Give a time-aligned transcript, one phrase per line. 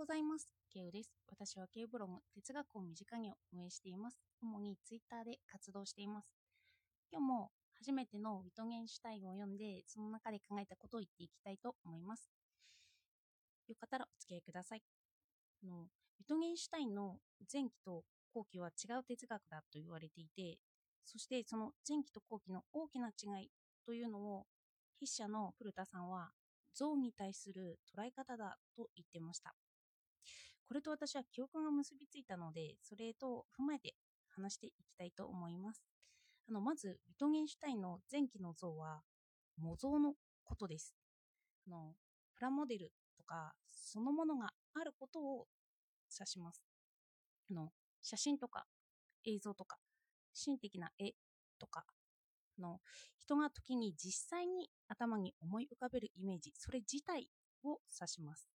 [0.00, 0.48] ございます。
[0.72, 1.12] ケウです。
[1.28, 4.16] 私はケウブログ、哲学を身近に運営しています。
[4.40, 6.32] 主にツイッターで活動しています。
[7.12, 12.30] 今日も初めてのウィトゲンシュタインを読んで、その中で考えたことを言っていきたいと思います。
[13.68, 14.82] よかったらお付き合いください。
[15.62, 17.18] あのウィトゲンシュタインの
[17.52, 20.56] 前期と後期は違う哲学だと言われていて、
[21.04, 23.50] そしてその前期と後期の大きな違い
[23.84, 24.46] というのを
[24.98, 26.30] 筆者の古田さんは
[26.72, 29.54] 像に対する捉え方だと言ってました。
[30.70, 33.96] これと私は記憶が結びついたので、それと踏まえて
[34.28, 35.82] 話していきたいと思います。
[36.48, 39.02] あのまず、ウィトゲンシュタインの前期の像は
[39.58, 40.94] 模造のことです。
[41.66, 41.96] あの
[42.36, 45.48] プラモデルとかそのものがあることを
[46.16, 46.62] 指します。
[47.50, 48.64] あの写真とか
[49.24, 49.76] 映像とか
[50.32, 51.14] 心的な絵
[51.58, 51.84] とか
[52.60, 52.78] の
[53.18, 57.28] 人が時に実際に頭に思い浮かべるイメージそれ自体
[57.64, 58.49] を指します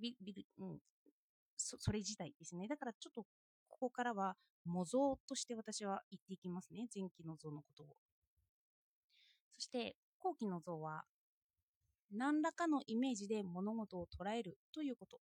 [0.00, 0.78] ビビル、うん。
[1.56, 2.68] そ、それ自体ですね。
[2.68, 3.22] だからちょっと
[3.68, 6.86] ここからは模造として私は言っていきますね。
[6.94, 7.86] 前期の像のことを。
[9.54, 11.04] そして後期の像は
[12.12, 15.20] 何らかのイメージで物事を捉えるということ。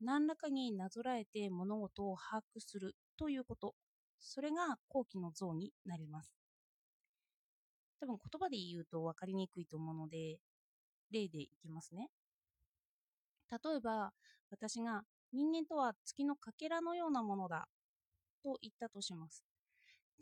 [0.00, 3.74] 何らかになぞらえて物事を把握するということ。
[4.20, 6.34] それが後期の像になります。
[8.00, 10.38] 多分言葉で言うと分かりにくいと思うので
[11.10, 12.10] 例でいきますね。
[13.50, 14.12] 例えば
[14.50, 17.68] 私が人間とは月のかけらのようなものだ
[18.42, 19.44] と言ったとします。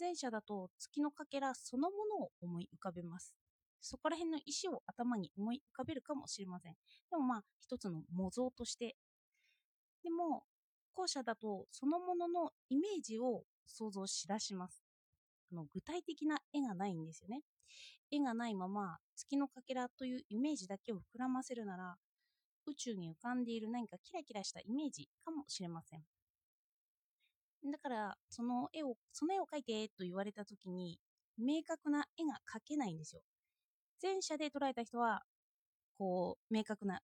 [0.01, 3.35] 前者だと月のかけらそのものを思い浮かべます。
[3.81, 6.73] そこら辺の石を頭に思い浮かべるかもしれません。
[7.11, 8.97] でもまあ一つの模造として。
[10.03, 10.45] でも
[10.95, 14.83] 後者だとそのもののイメージを想像しだします。
[15.53, 17.43] あの具体的な絵がないんですよね。
[18.11, 21.97] 絵がないまま月のかけらというイメージだけを膨らませるなら
[22.67, 26.03] 宇宙に浮かんでいる何かキラキラしたイメージかもしれません。
[27.71, 30.99] だからその絵をその絵を描いてと言われた時に
[31.39, 33.23] 明確な絵が描けないんですよ。
[34.03, 35.23] 前者で捉えた人は
[35.99, 37.01] こう明確な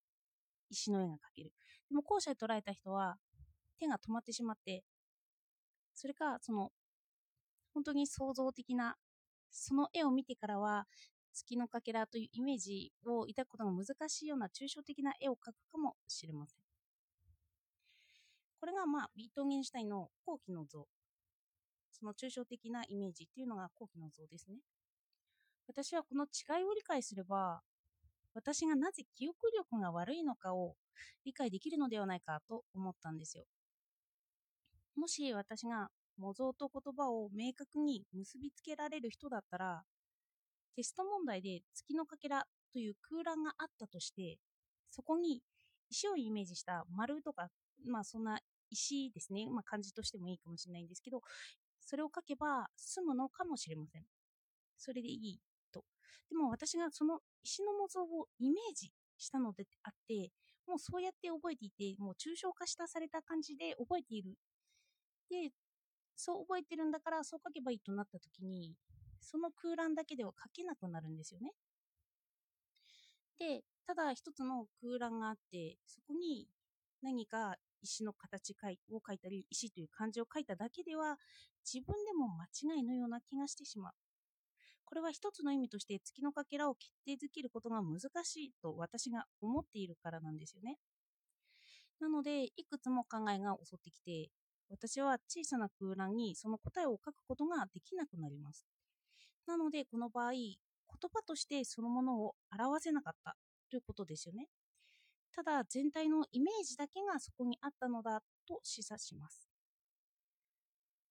[0.70, 1.52] 石の絵が描ける。
[1.88, 3.16] でも後者で捉えた人は
[3.78, 4.82] 手が止まってしまって
[5.94, 6.70] それかその
[7.74, 8.96] 本当に創造的な
[9.50, 10.86] その絵を見てからは
[11.38, 16.58] 月のかけらというイメージを抱くことが難しいような抽象的な絵を描くかもしれません。
[18.60, 20.86] これがまあビートゲンシュタインの後期の像。
[21.92, 24.58] その抽象的なイメージっていうのが後期の像ですね。
[25.68, 27.60] 私はこの違いを理解すれば
[28.34, 30.74] 私がなぜ記憶力が悪いのかを
[31.24, 33.44] 理解できるのではないかと思ったんですよ。
[34.96, 39.82] もし私が模造と言葉を明確に結びつけられる人だったら
[40.78, 44.38] テスト問題で月のかけらという空欄があったとして
[44.92, 45.42] そこに
[45.90, 47.48] 石をイメージした丸とか
[47.84, 48.38] まあそんな
[48.70, 51.20] 石ですね、まあ、漢字としてもいいかもしれないんですけど
[51.80, 54.02] それを書けば済むのかもしれません。
[54.76, 55.40] それでいい
[55.72, 55.82] と。
[56.30, 60.30] でも私がその石の模造をイメージしたのであって
[60.68, 64.36] もうそうやって覚えていてもう抽象化したされた感じで覚えている。
[65.28, 65.50] で
[66.14, 68.74] そう覚えてるんだからそう書けばいいとなった時に
[69.20, 71.52] その空欄だけでは書けなくなるんですよね。
[73.38, 76.48] でただ一つの空欄があってそこに
[77.02, 78.52] 何か石の形
[78.90, 81.16] を書いたり石という漢字を書いただけでは
[81.64, 82.44] 自分でも間
[82.76, 83.92] 違いのような気がしてしまう。
[84.84, 90.78] これは一つの意味として月のかけらを決定づけることが難しいと私が思っているからなんですよね。
[92.00, 94.30] なのでいくつも考えが襲ってきて
[94.70, 98.66] 私は小さな空欄にその答えを書くことができなくなります。
[99.48, 100.58] なのでこの場合言
[101.10, 103.34] 葉としてそのものを表せなかった
[103.70, 104.46] ということですよね。
[105.34, 109.48] ただ全体のイメージだけがそこにあったのだと示唆します。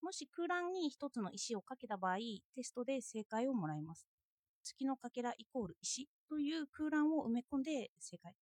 [0.03, 2.17] もし空欄に一つの石をかけた場合
[2.53, 4.07] テストで正解をもらいます。
[4.63, 8.35] 月のかけらイコール石という空欄を埋め込んで正解。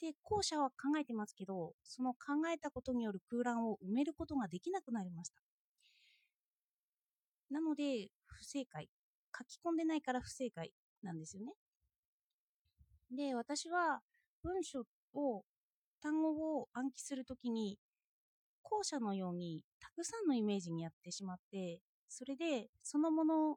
[0.00, 5.40] で後者は考えてますけどその考えたことによる空欄を埋めることができなくなりました。
[7.54, 8.88] なので不正解。
[9.36, 10.72] 書き込んでないから不正解
[11.02, 11.52] なんですよね。
[13.10, 14.00] で私は
[14.42, 14.82] 文章
[15.14, 15.44] を
[16.02, 17.78] 単語を暗記するときに
[18.62, 23.56] 後者のようにたくさんのイメージにやってしまってそれでそのもの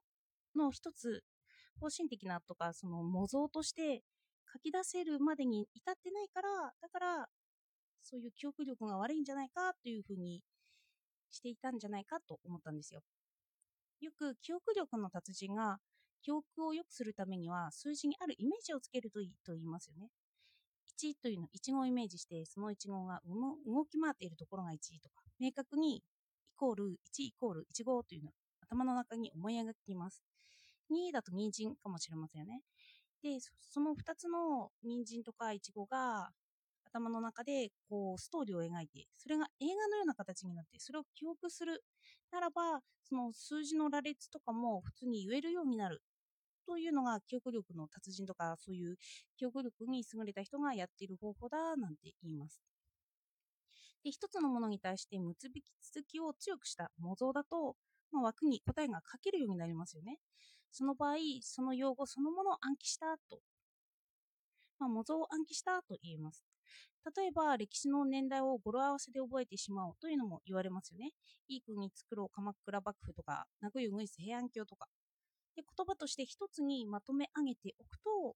[0.56, 1.24] の一つ
[1.80, 4.04] 方針的なとかその模造として
[4.54, 6.50] 書き出せるまでに至ってないから
[6.82, 7.28] だから
[8.04, 10.42] そういう記憶力が悪いんじゃないかというふうに
[11.32, 13.02] していたんじゃないかと思ったんですよ。
[14.02, 15.80] よく記憶力の達人が
[16.22, 20.10] 記憶を良くするためには数字にあるイメージをつけるといいと言いますよね
[20.98, 23.22] 1というのは1号をイメージして、その1号が
[23.66, 26.04] 動き回っているところが1とか、明確にイ
[26.56, 30.24] コール1イコール1号というのは頭の中に思い描きます。
[30.90, 32.62] 2だと人参かもしれませんよね。
[33.22, 33.40] で、
[33.70, 36.32] その2つの人参とかイチゴが
[36.88, 41.84] 頭の中でこうストーリーを描いて、それが映画のような形になって、それを記憶する
[42.32, 46.02] ならば、その数字の羅列とかも普通に言えるようになる
[46.68, 48.98] というのが記憶力の達人とかそういう
[49.38, 52.62] 記憶力に優れた人がやっている方法だなんて言います。
[54.04, 57.76] で一つのものに対して結びつきを強くした模造だと、
[58.12, 60.20] まあ、枠に答えが書けるようになりますよね。
[60.72, 63.40] その場合、その用語そのものを暗記したと、
[64.80, 66.44] まあ、模造を暗記したと言います。
[67.16, 71.12] 例えば、歴史の年代を語呂合わせで覚えてしまおうというのも言われますよね。
[71.48, 74.88] いい国作ろう鎌倉幕府とか、名古屋ウグイス平安京とか。
[75.56, 78.36] で、言葉として一つにまとめ上げておくと、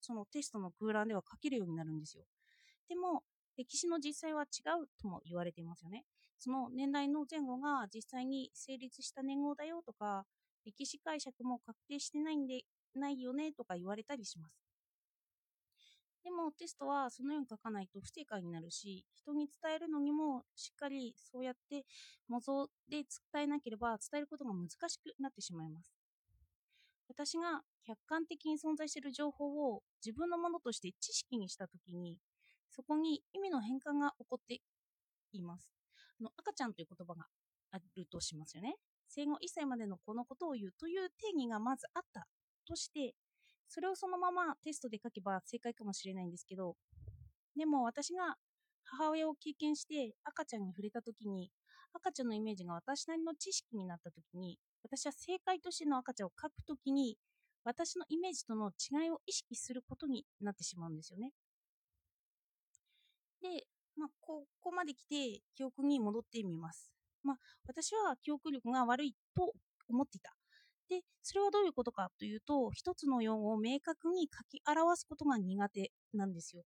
[0.00, 2.24] そのテストの空欄では書けるようになるんですよ。
[2.88, 3.22] でも、
[3.56, 6.04] 歴史の実際は違うとも言われていますよね。
[6.38, 10.24] その年代の前後が実際に成立した年号だよとか、
[10.64, 12.62] 歴史解釈も確定してないんで、
[12.94, 14.69] ないよねとか言われたりします。
[16.22, 21.84] でもテストはそのように書かないと不正解になるし、人に伝えるのにもしっかりそうやって
[22.28, 22.98] 模造で
[23.32, 25.94] 伝えなければ伝えることが難しくなってしまいます。
[27.08, 32.18] 私が客観的に存在している情報を自分のものとして知識にしたときに、
[32.70, 34.60] そこに意味の変換が起こって
[35.32, 35.72] います。
[36.20, 37.26] あの赤ちゃんという言葉が
[37.72, 38.76] あるとしますよね。
[39.08, 42.28] 生後1歳までの子のことを言うという定義がまずあった
[42.66, 43.14] として、
[43.70, 46.74] それをそのままテストで書けば正解かもしれないんですけど、
[47.56, 48.34] でも私が
[48.82, 51.52] 母親を経験して赤ちゃんに触れた時に、
[51.94, 57.16] 赤ちゃんのイメージが私なりの知識になった時に、私は正解としての赤ちゃんを書く時に、
[57.64, 61.30] 私のイメージとの違いを意識することになってしまうんですよね。
[63.40, 63.66] で、
[63.96, 66.90] まあ、ここまで来て記憶に戻ってみます。
[67.22, 67.36] まあ、
[67.68, 69.52] 私は記憶力が悪いと
[69.88, 70.39] 思っていた。
[70.90, 76.64] で、それはどういうことかというと、一つの用語を明確に書き表すことが苦手なんですよ。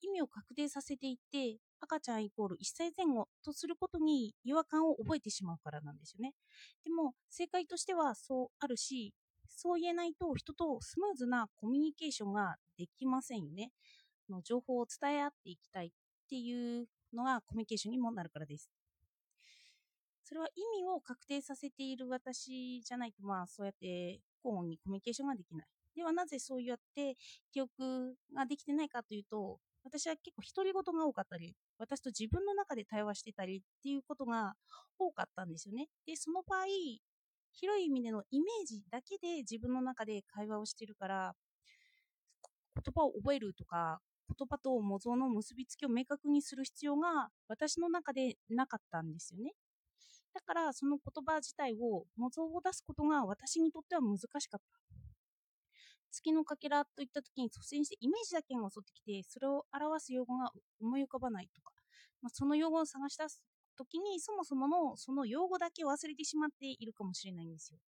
[0.00, 6.32] 意味を確定させていって、赤ちゃんイコール1歳前後とすることに違和感を覚えてしまうからなんですよね。
[6.84, 9.14] でも、正解としてはそうあるし、
[9.48, 13.70] そう言えないと人とスムーズなコミュニケーションができませんよね。
[14.30, 15.90] の情報を伝え合っていきたいっ
[16.28, 18.70] ていうのがコミュニケーションにもなるからです。
[20.24, 25.66] それは意味を確定させている私じゃないと、まあ、そうやって交互にコミュニケーションができない。
[25.94, 27.16] ではなぜそうやって
[27.52, 34.54] 記憶ができてないかというと、私は結構独り言が多かったり、私と自分の中で対話してたりっていうことが
[34.98, 35.88] 多かったんですよね。
[36.06, 36.66] で、その場合、
[37.52, 41.34] 広い意味でのイメージだけで自分の中で会話をしてるから、
[42.74, 44.00] 言葉を覚えるとか、
[44.38, 49.52] 言葉と模造の結びつきを明確にする必要が私の中でなかったんですよね。
[50.34, 54.78] だからその言葉自体を模造を出すことが私にとっては難しかった。
[56.10, 60.50] 月のかけらといった時に率先してイメージだけが襲ってきてそれを表す用語が
[60.80, 61.72] 思い浮かばないとか、
[62.20, 63.42] まあ、その用語を探し出す
[63.76, 67.78] 時にそもそものその用語だけ忘れてしまっているかもしれないんですよ。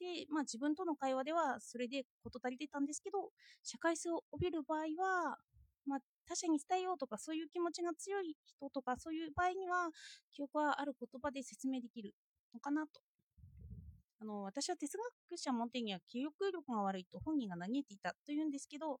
[0.00, 3.30] で、まあ自分との会話ではそれで事足りてたんですけど、
[3.62, 5.38] 社会性を帯びる場合は、
[5.86, 9.88] まあ他者に伝えようとかそういう気持ちが強い人とかそういう場合には
[10.30, 12.14] 記憶はある言葉で説明できる
[12.52, 13.00] のかなと。
[14.20, 14.98] あの私は哲
[15.30, 18.98] 学者モテには記憶力が悪いと本人が嘆いていたというんですけど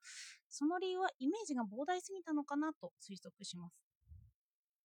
[0.48, 3.88] その理由はイメージが膨大すぎたのかなと推測します。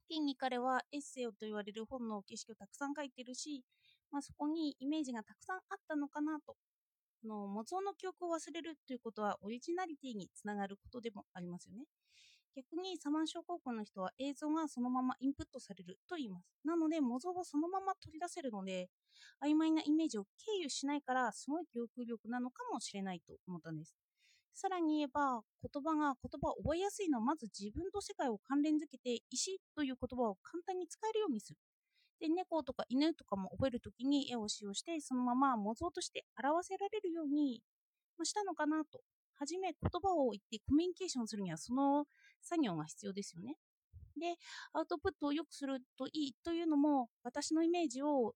[0.10, 3.64] 現に彼はエッセイと言われる本の景色をたくさん書いてるし、
[4.12, 6.56] まあ、そこにイメージがたくさんあったのかなと。
[7.28, 11.86] の模造の記憶を忘れるということはオリジナリティにつながることでもありますよね。
[12.56, 16.48] 逆にサマン症候群の人は映像がそのままインプットされると言います。
[16.64, 18.90] なので模造をそのまま取り出せるので、
[19.44, 20.30] 曖昧なイメージを経
[20.62, 23.96] 由しないからすごい記憶力なのかもしれないと思ったんです。
[24.54, 31.58] さらに言えば、言葉が言葉を覚えやすいのはまず自分と世界を関連づけて石という言葉を簡単に使えるようにする。
[32.24, 37.62] で、猫とか犬とかも覚えるときに絵を使用して、そのまま模造として表せられるように、
[38.24, 39.02] したのかなと。
[39.38, 42.06] はじめ言葉を言ってコミュニケーションするにはその
[42.42, 43.58] 作業が必要ですよね。
[44.16, 44.38] で、
[44.72, 48.36] アウトプットを良くするといいというのも、私のイメージを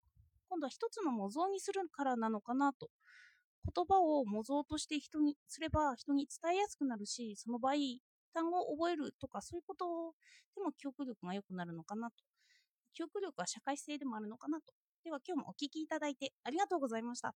[0.50, 2.90] 今度は一つの模造にするからなのかなと。
[3.74, 7.76] 言葉を模造として人にすれば人に伝えやすくなるし、その場合、
[8.34, 10.14] 単語を覚えるとかそういうこと
[10.56, 12.16] でも記憶力が良くなるのかなと。
[12.94, 14.74] 記憶力は社会性でもあるのかなと。
[15.04, 17.36] では今日もお聴きいただいてありがとうございました。